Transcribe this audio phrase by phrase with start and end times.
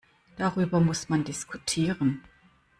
[0.35, 2.23] Darüber muss man diskutieren.